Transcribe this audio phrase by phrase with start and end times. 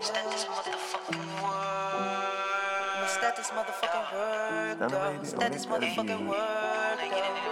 [0.00, 3.08] Status, motherfucking work.
[3.08, 4.06] Status, motherfucking
[4.90, 5.26] work.
[5.26, 7.51] Status, motherfucking work.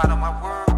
[0.00, 0.72] out of my world.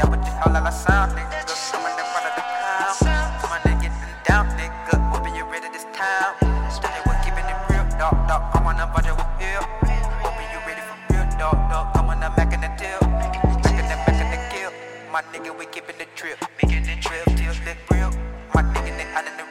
[0.00, 1.44] That what the call like I sound, nigga.
[1.72, 2.96] Coming in front of the crowd.
[3.44, 4.96] Coming and getting down, nigga.
[5.12, 6.32] Hoping you ready this time.
[6.72, 8.48] Standing with keeping it real, dog, dog.
[8.56, 9.60] I'm on a budget with you.
[10.24, 11.92] Hoping you ready for real, dog, dog.
[12.00, 13.00] I'm on a mac and a deal.
[13.60, 14.72] Mac and the back and the kill.
[15.12, 16.40] My nigga, we keeping the trip.
[16.56, 18.08] Making the trip till they real.
[18.56, 19.44] My nigga, they out in the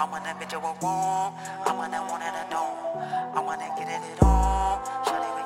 [0.00, 1.34] I want that bitch I want.
[1.66, 3.36] I want that one at a.
[3.36, 5.39] I want to get it at all.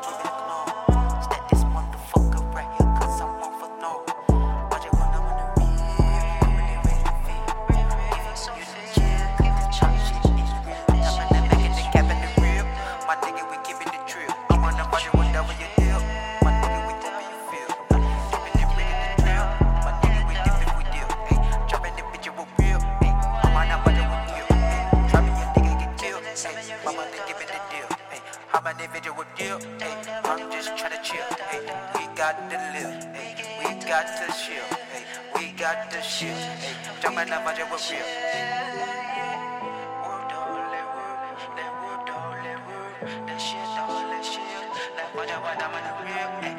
[28.54, 31.58] I'm an individual deal, hey, I'm just tryna chill, hey,
[31.98, 34.62] we got to live, hey, we got to chill,
[34.94, 35.02] hey,
[35.34, 36.30] we got to chill,
[36.62, 38.06] hey, jumping up, I just was real.
[43.26, 44.40] That shit, all that shit,
[44.96, 46.53] like what I want, I'm in the real,